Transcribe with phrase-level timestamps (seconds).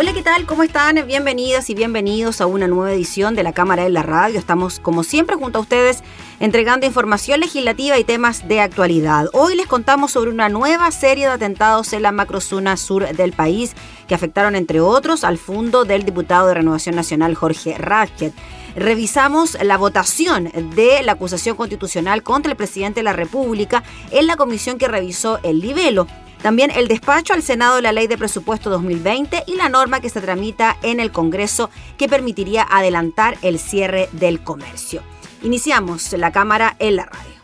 [0.00, 0.46] Hola, ¿qué tal?
[0.46, 1.04] ¿Cómo están?
[1.08, 4.38] Bienvenidas y bienvenidos a una nueva edición de la Cámara de la Radio.
[4.38, 6.04] Estamos, como siempre, junto a ustedes
[6.38, 9.26] entregando información legislativa y temas de actualidad.
[9.32, 13.72] Hoy les contamos sobre una nueva serie de atentados en la macrozona sur del país
[14.06, 18.32] que afectaron, entre otros, al fondo del diputado de Renovación Nacional Jorge Ratchet.
[18.76, 24.36] Revisamos la votación de la acusación constitucional contra el presidente de la República en la
[24.36, 26.06] comisión que revisó el libelo
[26.42, 30.10] también el despacho al Senado de la Ley de Presupuesto 2020 y la norma que
[30.10, 35.02] se tramita en el Congreso que permitiría adelantar el cierre del comercio.
[35.42, 37.38] Iniciamos la cámara en la radio.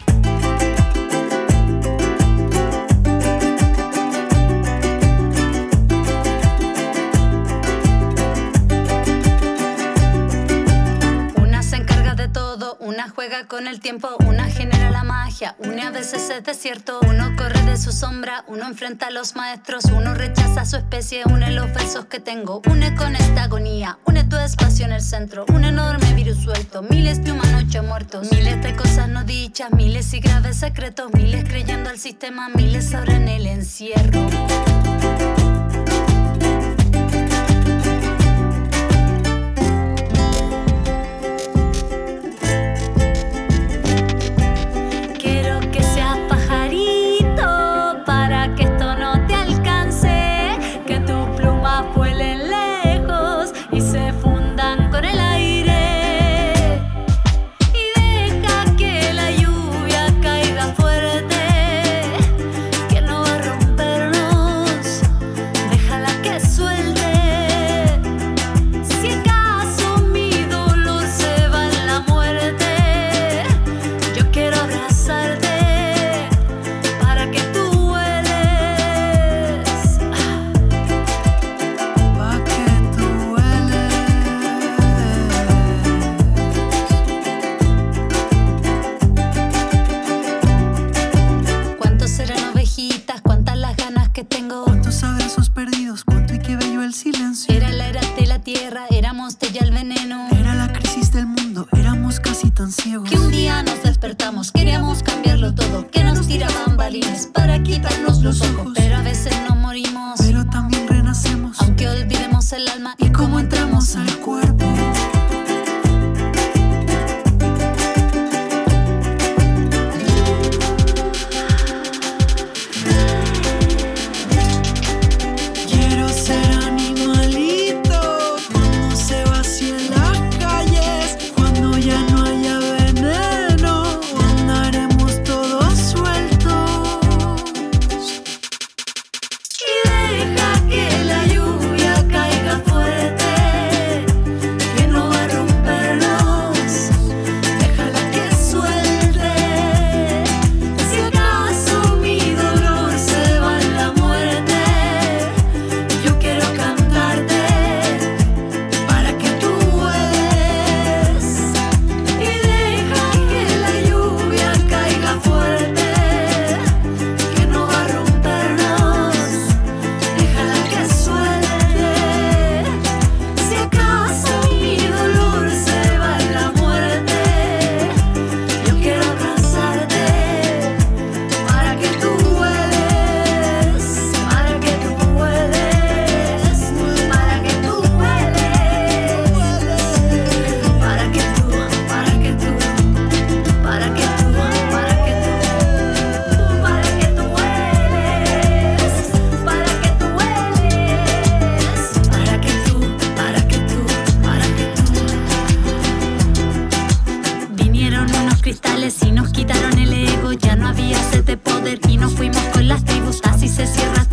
[12.80, 14.73] Una juega con el tiempo, una genera
[15.58, 19.86] una a veces es desierto, uno corre de su sombra, uno enfrenta a los maestros,
[19.86, 24.22] uno rechaza a su especie, une los besos que tengo, une con esta agonía, une
[24.24, 28.62] tu espacio en el centro, un enorme virus suelto, miles de humanos ya muertos, miles
[28.62, 33.26] de cosas no dichas, miles y graves secretos, miles creyendo al sistema, miles ahora en
[33.26, 34.28] el encierro.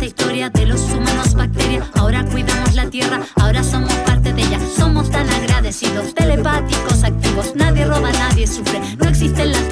[0.06, 1.86] historia de los humanos bacterias.
[1.94, 4.58] Ahora cuidamos la tierra, ahora somos parte de ella.
[4.76, 7.54] Somos tan agradecidos, telepáticos, activos.
[7.54, 8.80] Nadie roba, nadie sufre.
[8.98, 9.71] No existen las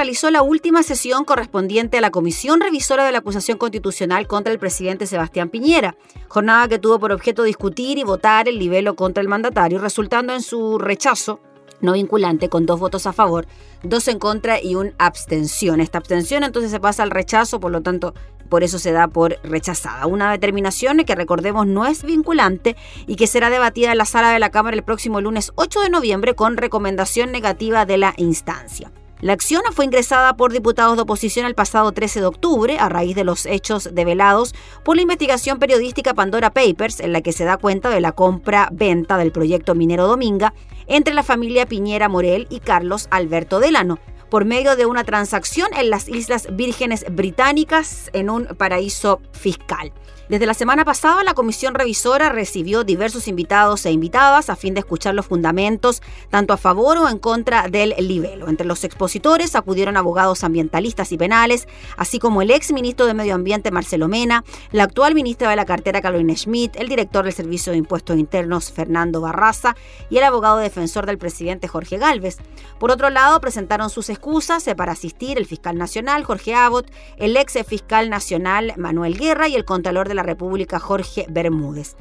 [0.00, 4.58] realizó la última sesión correspondiente a la Comisión Revisora de la Acusación Constitucional contra el
[4.58, 5.94] presidente Sebastián Piñera,
[6.26, 10.40] jornada que tuvo por objeto discutir y votar el libelo contra el mandatario, resultando en
[10.40, 11.40] su rechazo
[11.82, 13.46] no vinculante con dos votos a favor,
[13.82, 15.82] dos en contra y una abstención.
[15.82, 18.14] Esta abstención entonces se pasa al rechazo, por lo tanto,
[18.48, 20.06] por eso se da por rechazada.
[20.06, 22.74] Una determinación que recordemos no es vinculante
[23.06, 25.90] y que será debatida en la sala de la Cámara el próximo lunes 8 de
[25.90, 28.90] noviembre con recomendación negativa de la instancia.
[29.20, 33.14] La acción fue ingresada por diputados de oposición el pasado 13 de octubre a raíz
[33.14, 37.58] de los hechos develados por la investigación periodística Pandora Papers, en la que se da
[37.58, 40.54] cuenta de la compra-venta del proyecto minero Dominga
[40.86, 43.98] entre la familia Piñera Morel y Carlos Alberto Delano,
[44.30, 49.92] por medio de una transacción en las Islas Vírgenes Británicas en un paraíso fiscal.
[50.30, 54.78] Desde la semana pasada, la comisión revisora recibió diversos invitados e invitadas a fin de
[54.78, 58.48] escuchar los fundamentos, tanto a favor o en contra del libelo.
[58.48, 61.66] Entre los expositores acudieron abogados ambientalistas y penales,
[61.96, 65.64] así como el ex ministro de Medio Ambiente Marcelo Mena, la actual ministra de la
[65.64, 69.74] cartera Carolina Schmidt, el director del Servicio de Impuestos Internos Fernando Barraza
[70.10, 72.36] y el abogado defensor del presidente Jorge Galvez.
[72.78, 77.54] Por otro lado, presentaron sus excusas para asistir el fiscal nacional Jorge Abbott, el ex
[77.66, 81.96] fiscal nacional Manuel Guerra y el contralor de la República Jorge Bermúdez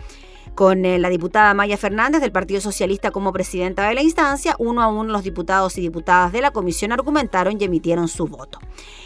[0.56, 4.82] con eh, la diputada Maya Fernández del Partido Socialista como presidenta de la instancia, uno
[4.82, 8.60] a uno los diputados y diputadas de la comisión argumentaron y emitieron su voto.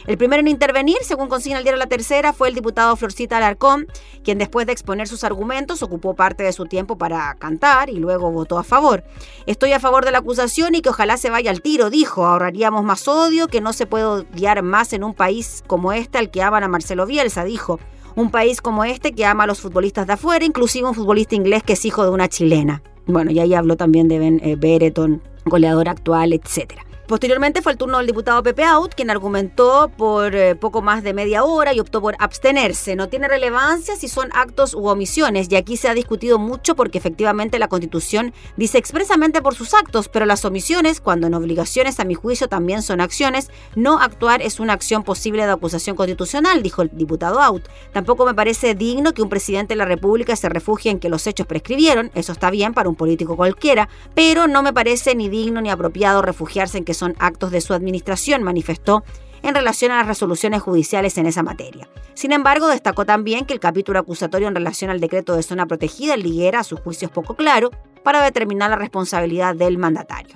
[0.05, 3.87] El primero en intervenir, según consigna el diario La Tercera, fue el diputado Florcita Alarcón,
[4.23, 8.31] quien después de exponer sus argumentos ocupó parte de su tiempo para cantar y luego
[8.31, 9.03] votó a favor.
[9.45, 12.25] Estoy a favor de la acusación y que ojalá se vaya al tiro, dijo.
[12.25, 16.31] Ahorraríamos más odio, que no se puede odiar más en un país como este al
[16.31, 17.79] que aman a Marcelo Bielsa, dijo
[18.15, 21.63] un país como este que ama a los futbolistas de afuera, inclusive un futbolista inglés
[21.63, 22.81] que es hijo de una chilena.
[23.05, 26.85] Bueno, y ahí habló también de Ben eh, Bereton, goleador actual, etcétera.
[27.07, 31.13] Posteriormente fue el turno del diputado Pepe Out, quien argumentó por eh, poco más de
[31.13, 32.95] media hora y optó por abstenerse.
[32.95, 36.97] No tiene relevancia si son actos u omisiones, y aquí se ha discutido mucho porque
[36.97, 42.05] efectivamente la Constitución dice expresamente por sus actos, pero las omisiones, cuando en obligaciones a
[42.05, 46.83] mi juicio también son acciones, no actuar es una acción posible de acusación constitucional, dijo
[46.83, 47.67] el diputado Out.
[47.91, 51.27] Tampoco me parece digno que un presidente de la República se refugie en que los
[51.27, 55.59] hechos prescribieron, eso está bien para un político cualquiera, pero no me parece ni digno
[55.59, 59.03] ni apropiado refugiarse en que son actos de su administración, manifestó
[59.43, 61.89] en relación a las resoluciones judiciales en esa materia.
[62.13, 66.15] Sin embargo, destacó también que el capítulo acusatorio en relación al decreto de zona protegida
[66.15, 67.71] liguera a su juicio es poco claro
[68.03, 70.35] para determinar la responsabilidad del mandatario.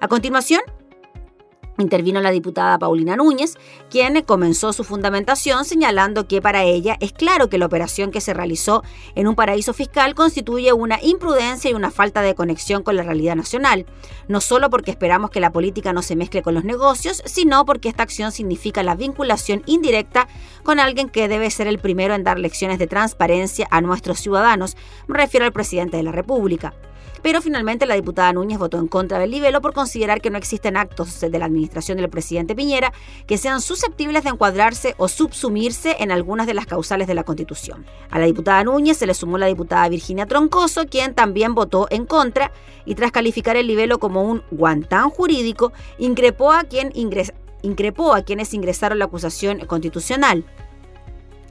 [0.00, 0.60] A continuación,
[1.76, 3.56] Intervino la diputada Paulina Núñez,
[3.90, 8.32] quien comenzó su fundamentación señalando que para ella es claro que la operación que se
[8.32, 8.84] realizó
[9.16, 13.34] en un paraíso fiscal constituye una imprudencia y una falta de conexión con la realidad
[13.34, 13.86] nacional,
[14.28, 17.88] no solo porque esperamos que la política no se mezcle con los negocios, sino porque
[17.88, 20.28] esta acción significa la vinculación indirecta
[20.62, 24.76] con alguien que debe ser el primero en dar lecciones de transparencia a nuestros ciudadanos,
[25.08, 26.72] me refiero al presidente de la República
[27.24, 30.76] pero finalmente la diputada Núñez votó en contra del libelo por considerar que no existen
[30.76, 32.92] actos de la administración del presidente Piñera
[33.26, 37.86] que sean susceptibles de encuadrarse o subsumirse en algunas de las causales de la Constitución.
[38.10, 42.04] A la diputada Núñez se le sumó la diputada Virginia Troncoso, quien también votó en
[42.04, 42.52] contra
[42.84, 46.66] y tras calificar el libelo como un guantán jurídico, increpó a
[47.62, 50.44] increpó a quienes ingresaron la acusación constitucional.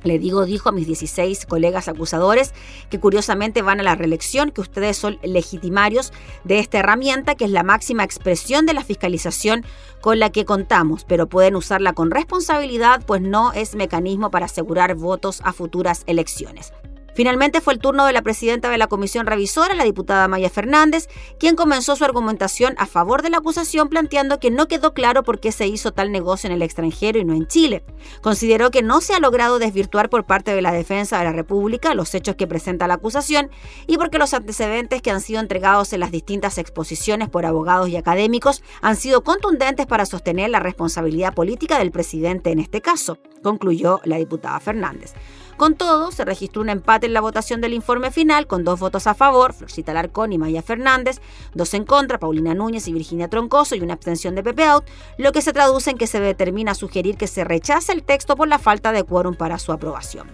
[0.03, 2.53] Le digo, dijo a mis 16 colegas acusadores
[2.89, 6.11] que curiosamente van a la reelección, que ustedes son legitimarios
[6.43, 9.65] de esta herramienta, que es la máxima expresión de la fiscalización
[10.01, 14.95] con la que contamos, pero pueden usarla con responsabilidad, pues no es mecanismo para asegurar
[14.95, 16.73] votos a futuras elecciones.
[17.15, 21.07] Finalmente fue el turno de la presidenta de la comisión revisora, la diputada Maya Fernández,
[21.39, 25.39] quien comenzó su argumentación a favor de la acusación planteando que no quedó claro por
[25.39, 27.83] qué se hizo tal negocio en el extranjero y no en Chile.
[28.21, 31.93] Consideró que no se ha logrado desvirtuar por parte de la defensa de la República
[31.93, 33.49] los hechos que presenta la acusación
[33.87, 37.95] y porque los antecedentes que han sido entregados en las distintas exposiciones por abogados y
[37.95, 44.01] académicos han sido contundentes para sostener la responsabilidad política del presidente en este caso, concluyó
[44.03, 45.13] la diputada Fernández.
[45.57, 49.05] Con todo, se registró un empate en la votación del informe final, con dos votos
[49.05, 51.21] a favor, Florcita Larcón y Maya Fernández,
[51.53, 54.85] dos en contra, Paulina Núñez y Virginia Troncoso, y una abstención de Pepe Out,
[55.17, 58.47] lo que se traduce en que se determina sugerir que se rechace el texto por
[58.47, 60.27] la falta de quórum para su aprobación.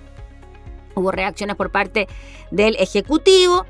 [0.96, 2.08] Hubo reacciones por parte
[2.52, 3.66] del Ejecutivo.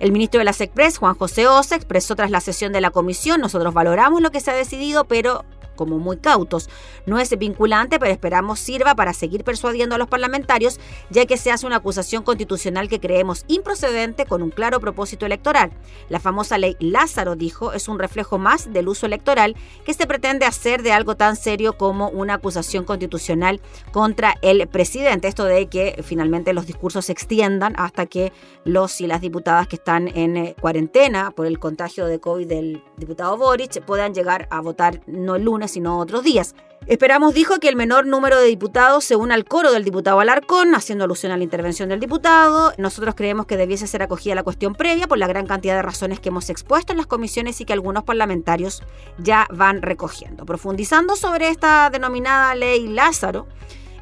[0.00, 3.40] El ministro de la SECPRES, Juan José Osa, expresó tras la sesión de la comisión,
[3.40, 6.68] nosotros valoramos lo que se ha decidido, pero como muy cautos.
[7.06, 11.50] No es vinculante, pero esperamos sirva para seguir persuadiendo a los parlamentarios, ya que se
[11.50, 15.72] hace una acusación constitucional que creemos improcedente con un claro propósito electoral.
[16.08, 20.46] La famosa ley Lázaro, dijo, es un reflejo más del uso electoral que se pretende
[20.46, 23.60] hacer de algo tan serio como una acusación constitucional
[23.92, 25.28] contra el presidente.
[25.28, 28.32] Esto de que finalmente los discursos se extiendan hasta que
[28.64, 32.82] los y las diputadas que están en eh, cuarentena por el contagio de COVID del
[32.96, 36.54] diputado Boric puedan llegar a votar no el sino otros días.
[36.86, 40.74] Esperamos, dijo, que el menor número de diputados se una al coro del diputado Alarcón,
[40.74, 42.74] haciendo alusión a la intervención del diputado.
[42.76, 46.20] Nosotros creemos que debiese ser acogida la cuestión previa por la gran cantidad de razones
[46.20, 48.82] que hemos expuesto en las comisiones y que algunos parlamentarios
[49.16, 50.44] ya van recogiendo.
[50.44, 53.46] Profundizando sobre esta denominada ley Lázaro,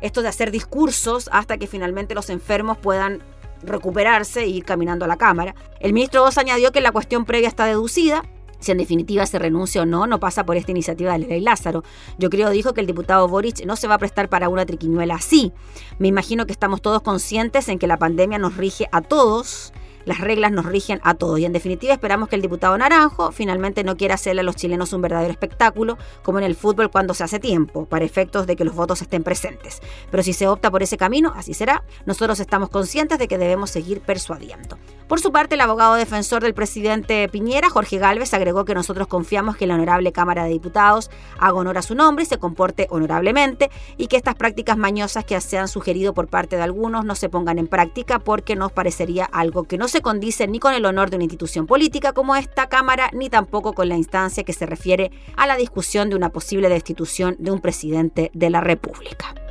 [0.00, 3.22] esto de hacer discursos hasta que finalmente los enfermos puedan
[3.62, 5.54] recuperarse e ir caminando a la Cámara.
[5.78, 8.24] El ministro Oz añadió que la cuestión previa está deducida
[8.62, 11.84] si en definitiva se renuncia o no, no pasa por esta iniciativa de ley Lázaro.
[12.18, 15.16] Yo creo, dijo, que el diputado Boric no se va a prestar para una triquiñuela
[15.16, 15.52] así.
[15.98, 19.72] Me imagino que estamos todos conscientes en que la pandemia nos rige a todos
[20.04, 23.84] las reglas nos rigen a todos y en definitiva esperamos que el diputado Naranjo finalmente
[23.84, 27.24] no quiera hacerle a los chilenos un verdadero espectáculo como en el fútbol cuando se
[27.24, 29.80] hace tiempo, para efectos de que los votos estén presentes.
[30.10, 33.70] Pero si se opta por ese camino, así será, nosotros estamos conscientes de que debemos
[33.70, 34.78] seguir persuadiendo.
[35.12, 39.58] Por su parte, el abogado defensor del presidente Piñera, Jorge Galvez, agregó que nosotros confiamos
[39.58, 43.70] que la honorable Cámara de Diputados haga honor a su nombre y se comporte honorablemente
[43.98, 47.28] y que estas prácticas mañosas que se han sugerido por parte de algunos no se
[47.28, 51.10] pongan en práctica porque nos parecería algo que no se condice ni con el honor
[51.10, 55.10] de una institución política como esta Cámara, ni tampoco con la instancia que se refiere
[55.36, 59.41] a la discusión de una posible destitución de un presidente de la República.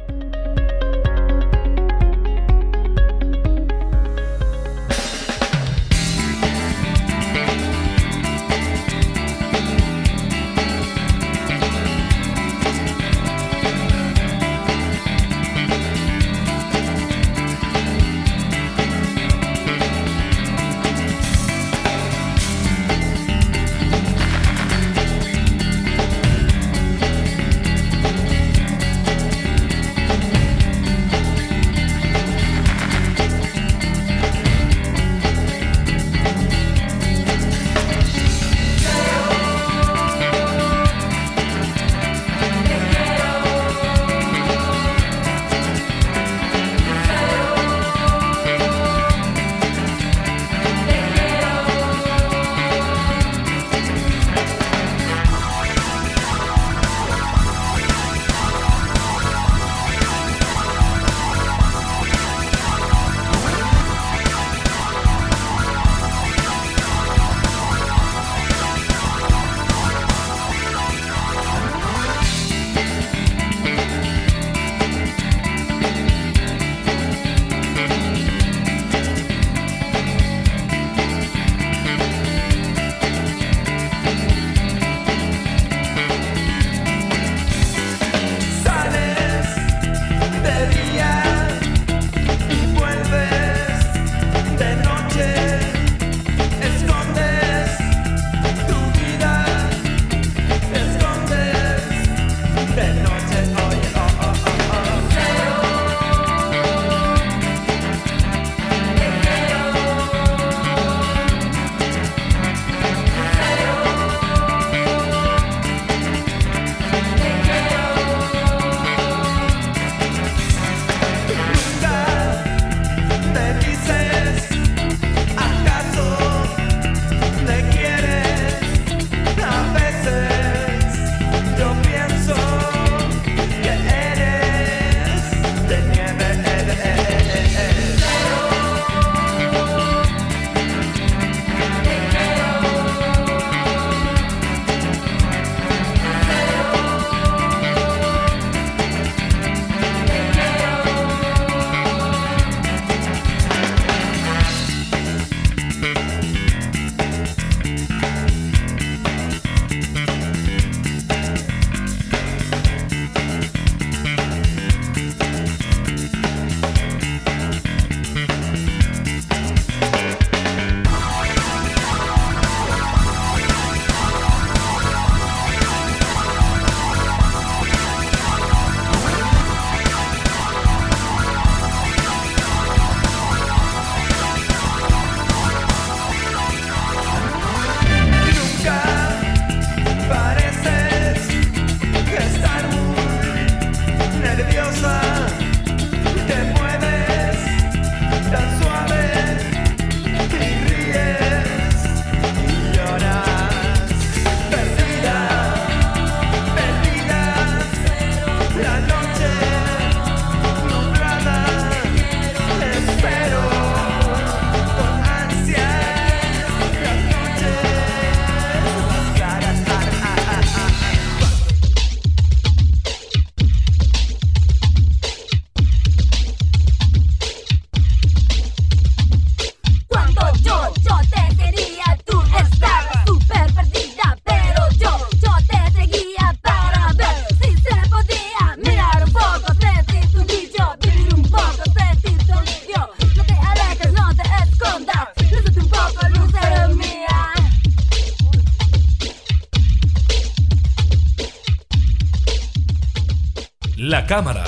[254.12, 254.44] Cámara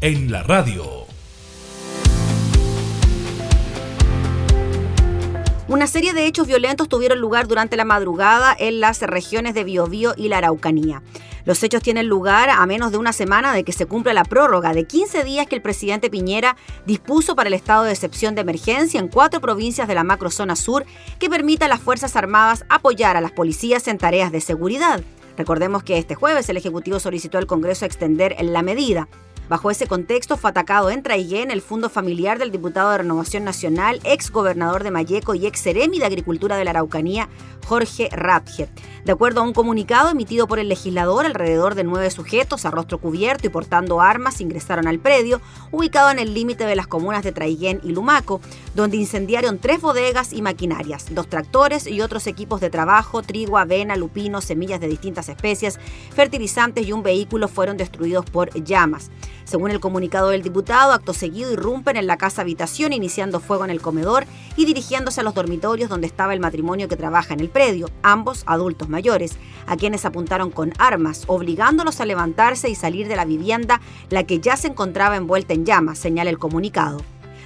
[0.00, 1.04] en la radio.
[5.68, 10.14] Una serie de hechos violentos tuvieron lugar durante la madrugada en las regiones de Biobío
[10.16, 11.02] y la Araucanía.
[11.44, 14.72] Los hechos tienen lugar a menos de una semana de que se cumpla la prórroga
[14.72, 18.98] de 15 días que el presidente Piñera dispuso para el estado de excepción de emergencia
[18.98, 20.86] en cuatro provincias de la macrozona sur
[21.18, 25.02] que permita a las Fuerzas Armadas apoyar a las policías en tareas de seguridad.
[25.36, 29.08] Recordemos que este jueves el Ejecutivo solicitó al Congreso extender la medida.
[29.52, 34.00] Bajo ese contexto fue atacado en Traiguén el fondo familiar del diputado de Renovación Nacional,
[34.02, 37.28] ex gobernador de Mayeco y ex seremi de Agricultura de la Araucanía,
[37.66, 38.70] Jorge Ratje.
[39.04, 42.96] De acuerdo a un comunicado emitido por el legislador, alrededor de nueve sujetos a rostro
[42.98, 47.32] cubierto y portando armas ingresaron al predio, ubicado en el límite de las comunas de
[47.32, 48.40] Traiguén y Lumaco,
[48.74, 53.96] donde incendiaron tres bodegas y maquinarias, dos tractores y otros equipos de trabajo, trigo, avena,
[53.96, 55.78] lupino, semillas de distintas especies,
[56.14, 59.10] fertilizantes y un vehículo fueron destruidos por llamas.
[59.44, 63.70] Según el comunicado del diputado, acto seguido irrumpen en la casa habitación iniciando fuego en
[63.70, 64.24] el comedor
[64.56, 68.42] y dirigiéndose a los dormitorios donde estaba el matrimonio que trabaja en el predio, ambos
[68.46, 73.80] adultos mayores, a quienes apuntaron con armas, obligándolos a levantarse y salir de la vivienda,
[74.10, 76.98] la que ya se encontraba envuelta en llamas, señala el comunicado.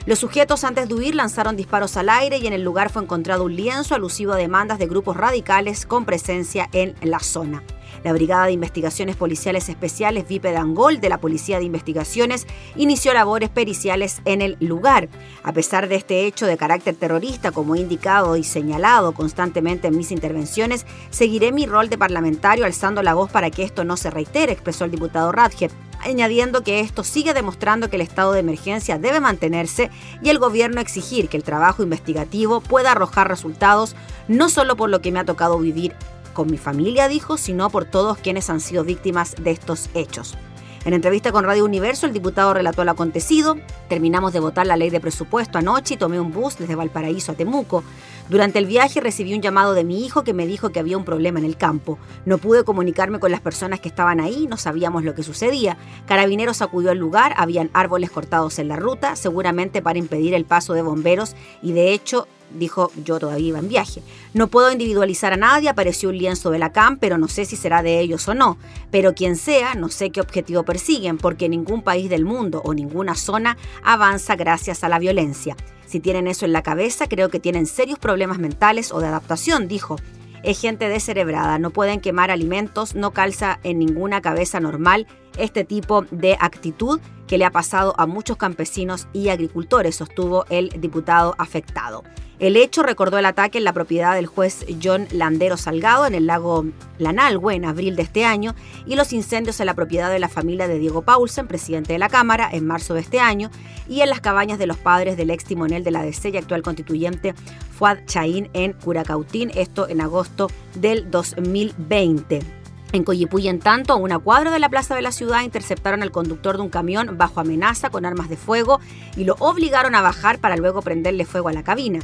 [0.07, 3.43] Los sujetos antes de huir lanzaron disparos al aire y en el lugar fue encontrado
[3.43, 7.65] un lienzo alusivo a demandas de grupos radicales con presencia en la zona.
[8.07, 13.49] La Brigada de Investigaciones Policiales Especiales Vipe Dangol de la Policía de Investigaciones inició labores
[13.49, 15.09] periciales en el lugar.
[15.43, 19.97] A pesar de este hecho de carácter terrorista, como he indicado y señalado constantemente en
[19.97, 24.09] mis intervenciones, seguiré mi rol de parlamentario alzando la voz para que esto no se
[24.09, 25.73] reitere, expresó el diputado Radjet
[26.05, 29.91] añadiendo que esto sigue demostrando que el estado de emergencia debe mantenerse
[30.23, 33.97] y el gobierno exigir que el trabajo investigativo pueda arrojar resultados
[34.29, 35.95] no solo por lo que me ha tocado vivir
[36.37, 40.37] con mi familia, dijo, sino por todos quienes han sido víctimas de estos hechos.
[40.85, 43.57] En entrevista con Radio Universo, el diputado relató lo acontecido.
[43.89, 47.35] Terminamos de votar la ley de presupuesto anoche y tomé un bus desde Valparaíso a
[47.35, 47.83] Temuco.
[48.29, 51.05] Durante el viaje recibí un llamado de mi hijo que me dijo que había un
[51.05, 51.99] problema en el campo.
[52.25, 55.77] No pude comunicarme con las personas que estaban ahí, no sabíamos lo que sucedía.
[56.07, 60.75] Carabineros acudió al lugar, habían árboles cortados en la ruta, seguramente para impedir el paso
[60.75, 64.03] de bomberos y de hecho dijo yo todavía iba en viaje.
[64.35, 67.57] No puedo individualizar a nadie, apareció un lienzo de la CAM, pero no sé si
[67.57, 68.59] será de ellos o no.
[68.91, 73.15] Pero quien sea, no sé qué objetivo persiguen, porque ningún país del mundo o ninguna
[73.15, 75.57] zona avanza gracias a la violencia.
[75.87, 79.69] Si tienen eso en la cabeza, creo que tienen serios problemas mentales o de adaptación,
[79.69, 79.97] dijo.
[80.43, 86.03] Es gente descerebrada, no pueden quemar alimentos, no calza en ninguna cabeza normal este tipo
[86.11, 92.05] de actitud que le ha pasado a muchos campesinos y agricultores, sostuvo el diputado afectado.
[92.39, 96.27] El hecho recordó el ataque en la propiedad del juez John Landero Salgado en el
[96.27, 96.67] lago
[96.99, 100.69] Lanalhue en abril de este año y los incendios en la propiedad de la familia
[100.69, 103.51] de Diego Paulsen, presidente de la Cámara, en marzo de este año
[103.89, 106.61] y en las cabañas de los padres del ex timonel de la DC y actual
[106.61, 107.35] constituyente
[107.71, 112.66] Fuad Chaín en Curacautín, esto en agosto del 2020.
[112.97, 116.11] En Coyipuy, en tanto, a una cuadra de la plaza de la ciudad interceptaron al
[116.11, 118.81] conductor de un camión bajo amenaza con armas de fuego
[119.19, 121.99] y lo obligaron a bajar para luego prenderle fuego a la cabina.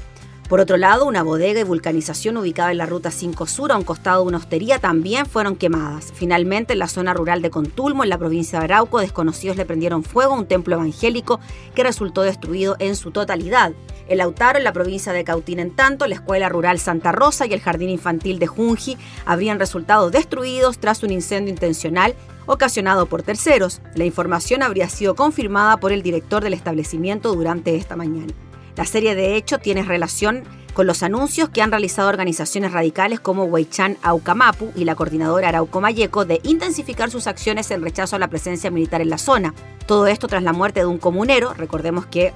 [0.50, 3.84] Por otro lado, una bodega y vulcanización ubicada en la Ruta 5 Sur, a un
[3.84, 6.12] costado de una hostería, también fueron quemadas.
[6.14, 10.04] Finalmente, en la zona rural de Contulmo, en la provincia de Arauco, desconocidos le prendieron
[10.04, 11.40] fuego a un templo evangélico
[11.74, 13.72] que resultó destruido en su totalidad.
[14.12, 17.54] El Lautaro, en la provincia de Cautín, en tanto, la escuela rural Santa Rosa y
[17.54, 23.80] el jardín infantil de Junji habrían resultado destruidos tras un incendio intencional ocasionado por terceros.
[23.94, 28.34] La información habría sido confirmada por el director del establecimiento durante esta mañana.
[28.76, 30.44] La serie de hecho tiene relación
[30.74, 35.80] con los anuncios que han realizado organizaciones radicales como Weichan Aucamapu y la coordinadora Arauco
[35.80, 39.54] Mayeco de intensificar sus acciones en rechazo a la presencia militar en la zona.
[39.86, 42.34] Todo esto tras la muerte de un comunero, recordemos que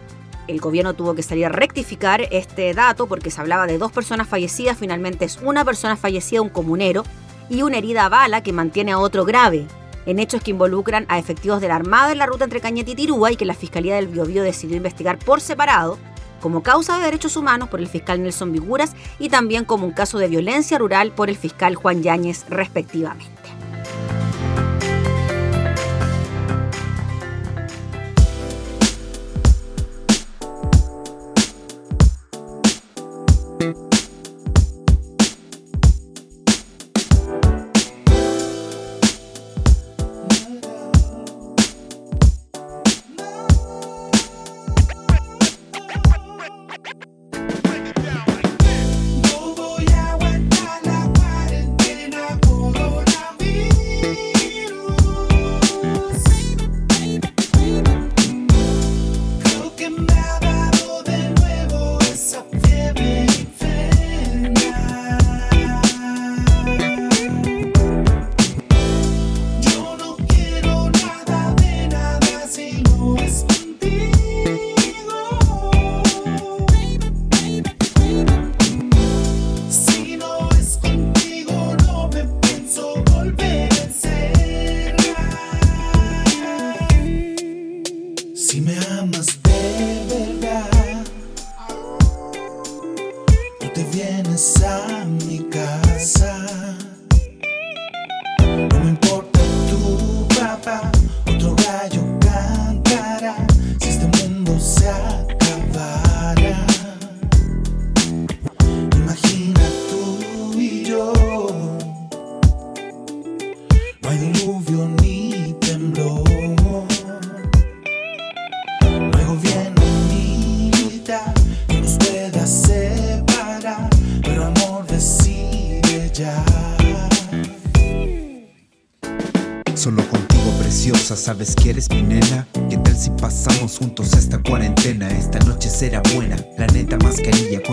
[0.49, 4.29] el gobierno tuvo que salir a rectificar este dato porque se hablaba de dos personas
[4.29, 7.05] fallecidas, finalmente es una persona fallecida, un comunero,
[7.49, 9.67] y una herida a bala que mantiene a otro grave,
[10.05, 12.95] en hechos que involucran a efectivos de la Armada en la ruta entre Cañete y
[12.95, 15.99] Tirúa y que la Fiscalía del Biobío decidió investigar por separado
[16.41, 20.19] como causa de derechos humanos por el fiscal Nelson Viguras y también como un caso
[20.19, 23.27] de violencia rural por el fiscal Juan Yáñez respectivamente.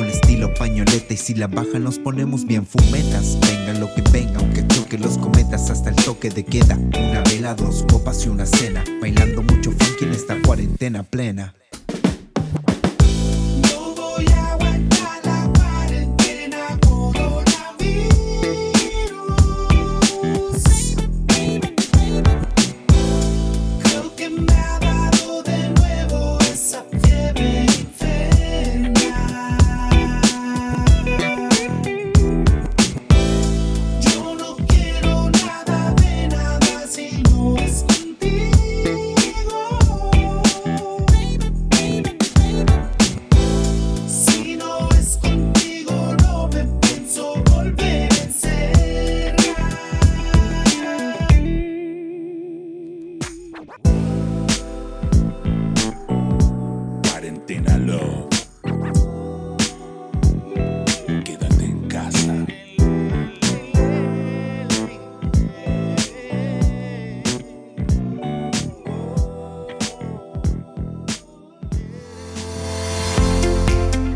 [0.08, 3.38] Estilo pañoleta y si la baja nos ponemos bien fumetas.
[3.42, 6.78] Venga lo que venga, aunque choque los cometas hasta el toque de queda.
[6.78, 11.54] Una vela, dos copas y una cena, bailando mucho funk en esta cuarentena plena.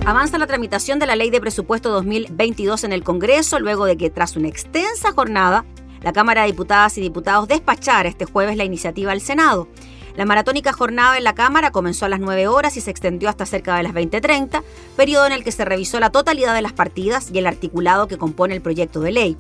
[0.08, 4.10] Avanza la tramitación de la Ley de Presupuesto 2022 en el Congreso luego de que
[4.10, 5.66] tras una extensa jornada
[6.02, 9.68] la Cámara de Diputadas y Diputados despachara este jueves la iniciativa al Senado.
[10.16, 13.46] La maratónica jornada en la Cámara comenzó a las 9 horas y se extendió hasta
[13.46, 14.64] cerca de las 20.30,
[14.96, 18.18] periodo en el que se revisó la totalidad de las partidas y el articulado que
[18.18, 19.38] compone el proyecto de ley.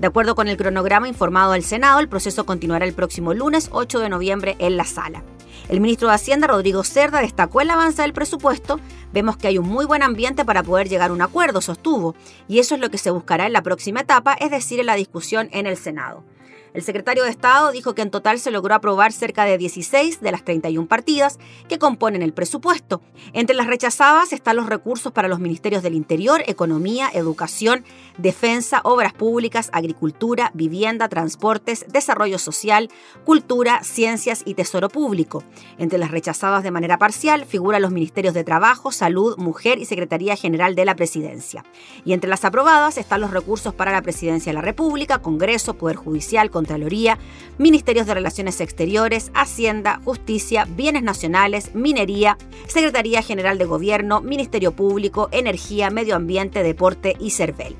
[0.00, 4.00] De acuerdo con el cronograma informado al Senado, el proceso continuará el próximo lunes 8
[4.00, 5.24] de noviembre en la sala.
[5.68, 8.80] El ministro de Hacienda, Rodrigo Cerda, destacó el avance del presupuesto.
[9.12, 12.14] Vemos que hay un muy buen ambiente para poder llegar a un acuerdo, sostuvo,
[12.48, 14.94] y eso es lo que se buscará en la próxima etapa, es decir, en la
[14.94, 16.24] discusión en el Senado.
[16.72, 20.32] El secretario de Estado dijo que en total se logró aprobar cerca de 16 de
[20.32, 23.00] las 31 partidas que componen el presupuesto.
[23.32, 27.84] Entre las rechazadas están los recursos para los ministerios del Interior, Economía, Educación,
[28.18, 32.90] Defensa, Obras Públicas, Agricultura, Vivienda, Transportes, Desarrollo Social,
[33.24, 35.42] Cultura, Ciencias y Tesoro Público.
[35.78, 40.36] Entre las rechazadas de manera parcial figuran los ministerios de Trabajo, Salud, Mujer y Secretaría
[40.36, 41.64] General de la Presidencia.
[42.04, 45.96] Y entre las aprobadas están los recursos para la Presidencia de la República, Congreso, Poder
[45.96, 47.16] Judicial, Contraloría,
[47.56, 52.36] Ministerios de Relaciones Exteriores, Hacienda, Justicia, Bienes Nacionales, Minería,
[52.68, 57.76] Secretaría General de Gobierno, Ministerio Público, Energía, Medio Ambiente, Deporte y CERVEL.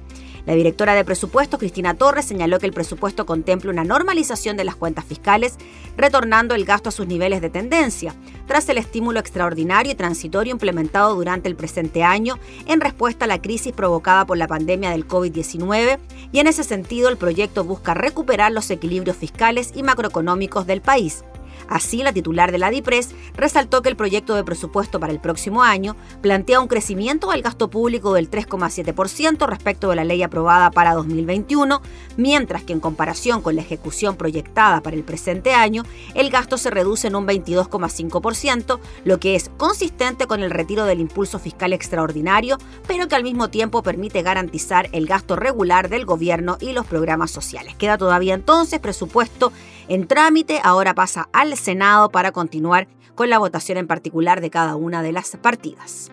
[0.50, 4.74] La directora de presupuesto, Cristina Torres, señaló que el presupuesto contempla una normalización de las
[4.74, 5.54] cuentas fiscales,
[5.96, 8.16] retornando el gasto a sus niveles de tendencia,
[8.48, 12.36] tras el estímulo extraordinario y transitorio implementado durante el presente año
[12.66, 16.00] en respuesta a la crisis provocada por la pandemia del COVID-19,
[16.32, 21.22] y en ese sentido el proyecto busca recuperar los equilibrios fiscales y macroeconómicos del país.
[21.68, 25.62] Así, la titular de la DIPRES resaltó que el proyecto de presupuesto para el próximo
[25.62, 30.94] año plantea un crecimiento del gasto público del 3,7% respecto de la ley aprobada para
[30.94, 31.82] 2021,
[32.16, 36.70] mientras que en comparación con la ejecución proyectada para el presente año, el gasto se
[36.70, 42.58] reduce en un 22,5%, lo que es consistente con el retiro del impulso fiscal extraordinario,
[42.86, 47.30] pero que al mismo tiempo permite garantizar el gasto regular del gobierno y los programas
[47.30, 47.74] sociales.
[47.76, 49.52] Queda todavía entonces presupuesto
[49.90, 54.76] en trámite, ahora pasa al Senado para continuar con la votación en particular de cada
[54.76, 56.12] una de las partidas.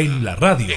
[0.00, 0.74] En la radio.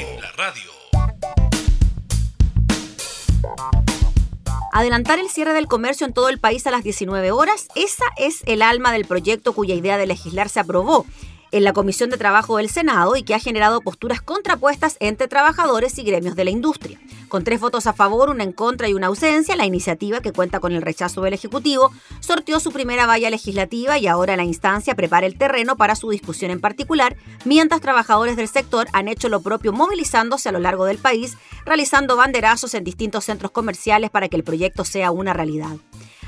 [4.74, 8.42] Adelantar el cierre del comercio en todo el país a las 19 horas, esa es
[8.48, 11.06] el alma del proyecto cuya idea de legislar se aprobó
[11.54, 15.98] en la Comisión de Trabajo del Senado y que ha generado posturas contrapuestas entre trabajadores
[16.00, 17.00] y gremios de la industria.
[17.30, 20.60] Con tres votos a favor, una en contra y una ausencia, la iniciativa, que cuenta
[20.60, 25.28] con el rechazo del Ejecutivo, sorteó su primera valla legislativa y ahora la instancia prepara
[25.28, 29.74] el terreno para su discusión en particular, mientras trabajadores del sector han hecho lo propio
[29.74, 34.44] movilizándose a lo largo del país, realizando banderazos en distintos centros comerciales para que el
[34.44, 35.78] proyecto sea una realidad.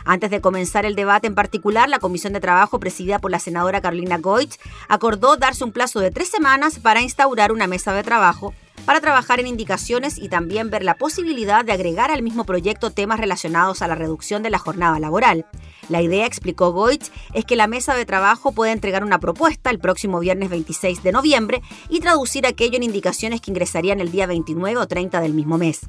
[0.06, 3.82] Antes de comenzar el debate en particular, la Comisión de Trabajo, presidida por la senadora
[3.82, 8.54] Carolina Goich, acordó darse un plazo de tres semanas para instaurar una mesa de trabajo
[8.86, 13.20] para trabajar en indicaciones y también ver la posibilidad de agregar al mismo proyecto temas
[13.20, 15.46] relacionados a la reducción de la jornada laboral.
[15.90, 19.80] La idea, explicó Goich, es que la mesa de trabajo pueda entregar una propuesta el
[19.80, 24.78] próximo viernes 26 de noviembre y traducir aquello en indicaciones que ingresarían el día 29
[24.78, 25.82] o 30 del mismo mes.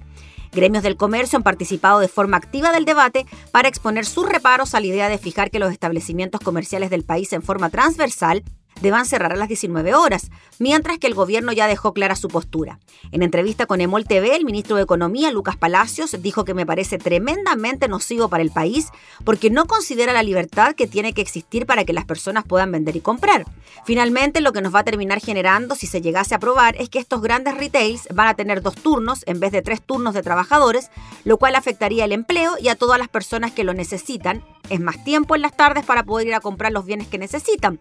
[0.57, 4.81] Gremios del comercio han participado de forma activa del debate para exponer sus reparos a
[4.81, 8.43] la idea de fijar que los establecimientos comerciales del país en forma transversal
[8.81, 12.79] deban cerrar a las 19 horas, mientras que el gobierno ya dejó clara su postura.
[13.13, 16.99] En entrevista con Emol TV, el ministro de Economía, Lucas Palacios, dijo que me parece
[16.99, 18.89] tremendamente nocivo para el país
[19.25, 22.97] porque no considera la libertad que tiene que existir para que las personas puedan vender
[22.97, 23.47] y comprar.
[23.85, 26.99] Finalmente, lo que nos va a terminar generando si se llegase a aprobar es que
[26.99, 30.91] estos grandes retails van a tener dos turnos en vez de tres turnos de trabajadores,
[31.25, 34.45] lo cual afectaría el empleo y a todas las personas que lo necesitan.
[34.69, 37.79] Es más tiempo en las tardes para poder ir a comprar los bienes que necesitan.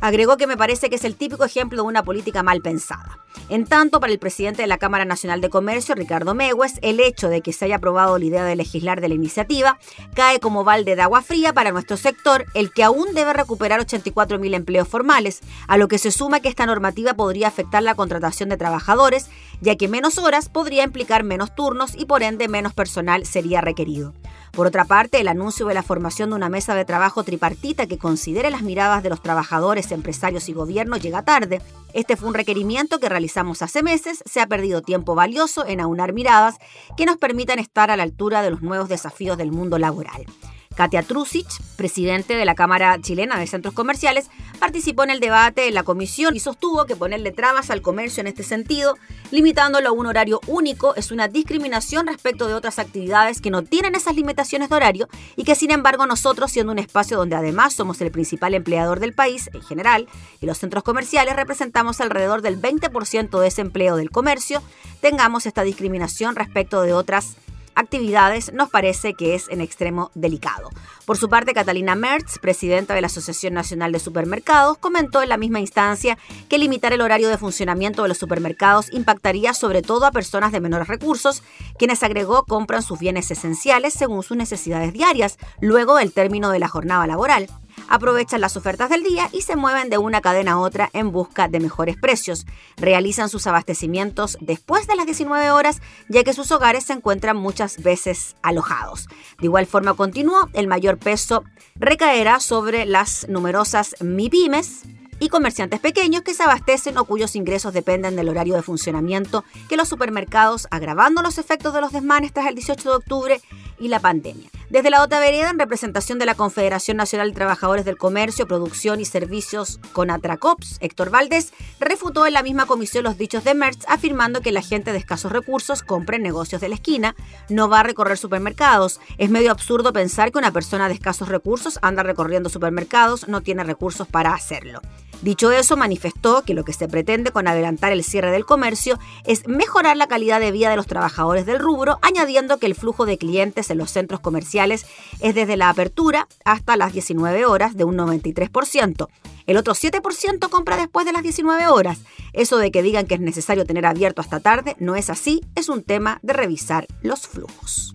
[0.00, 3.18] Agregó que me parece que es el típico ejemplo de una política mal pensada.
[3.48, 7.28] En tanto, para el presidente de la Cámara Nacional de Comercio, Ricardo Megües, el hecho
[7.28, 9.78] de que se haya aprobado la idea de legislar de la iniciativa
[10.14, 14.54] cae como balde de agua fría para nuestro sector, el que aún debe recuperar 84.000
[14.54, 18.56] empleos formales, a lo que se suma que esta normativa podría afectar la contratación de
[18.56, 19.28] trabajadores,
[19.60, 24.14] ya que menos horas podría implicar menos turnos y por ende menos personal sería requerido.
[24.52, 27.96] Por otra parte, el anuncio de la formación de una mesa de trabajo tripartita que
[27.96, 31.62] considere las miradas de los trabajadores, empresarios y gobierno llega tarde.
[31.94, 36.12] Este fue un requerimiento que realizamos hace meses, se ha perdido tiempo valioso en aunar
[36.12, 36.58] miradas
[36.98, 40.26] que nos permitan estar a la altura de los nuevos desafíos del mundo laboral.
[40.74, 45.74] Katia Trusic, presidente de la Cámara Chilena de Centros Comerciales, participó en el debate en
[45.74, 48.96] la comisión y sostuvo que ponerle trabas al comercio en este sentido,
[49.30, 53.94] limitándolo a un horario único, es una discriminación respecto de otras actividades que no tienen
[53.94, 58.00] esas limitaciones de horario y que sin embargo nosotros, siendo un espacio donde además somos
[58.00, 60.08] el principal empleador del país en general
[60.40, 64.62] y los centros comerciales representamos alrededor del 20% de ese empleo del comercio,
[65.00, 67.36] tengamos esta discriminación respecto de otras
[67.74, 70.70] actividades nos parece que es en extremo delicado.
[71.04, 75.36] Por su parte, Catalina Mertz, presidenta de la Asociación Nacional de Supermercados, comentó en la
[75.36, 76.16] misma instancia
[76.48, 80.60] que limitar el horario de funcionamiento de los supermercados impactaría sobre todo a personas de
[80.60, 81.42] menores recursos,
[81.78, 86.68] quienes agregó compran sus bienes esenciales según sus necesidades diarias, luego del término de la
[86.68, 87.48] jornada laboral.
[87.92, 91.46] Aprovechan las ofertas del día y se mueven de una cadena a otra en busca
[91.48, 92.46] de mejores precios.
[92.78, 97.82] Realizan sus abastecimientos después de las 19 horas, ya que sus hogares se encuentran muchas
[97.82, 99.08] veces alojados.
[99.38, 104.84] De igual forma, continuó, el mayor peso recaerá sobre las numerosas MIPIMES,
[105.22, 109.76] y comerciantes pequeños que se abastecen o cuyos ingresos dependen del horario de funcionamiento que
[109.76, 113.40] los supermercados, agravando los efectos de los desmanes tras el 18 de octubre
[113.78, 114.50] y la pandemia.
[114.68, 118.98] Desde la otra vereda, en representación de la Confederación Nacional de Trabajadores del Comercio, Producción
[119.00, 124.40] y Servicios Conatracops, Héctor Valdés, refutó en la misma comisión los dichos de Merz, afirmando
[124.40, 127.14] que la gente de escasos recursos compra en negocios de la esquina,
[127.48, 128.98] no va a recorrer supermercados.
[129.18, 133.62] Es medio absurdo pensar que una persona de escasos recursos anda recorriendo supermercados, no tiene
[133.62, 134.80] recursos para hacerlo.
[135.22, 139.46] Dicho eso, manifestó que lo que se pretende con adelantar el cierre del comercio es
[139.46, 143.18] mejorar la calidad de vida de los trabajadores del rubro, añadiendo que el flujo de
[143.18, 144.84] clientes en los centros comerciales
[145.20, 149.06] es desde la apertura hasta las 19 horas de un 93%.
[149.46, 152.00] El otro 7% compra después de las 19 horas.
[152.32, 155.68] Eso de que digan que es necesario tener abierto hasta tarde no es así, es
[155.68, 157.94] un tema de revisar los flujos.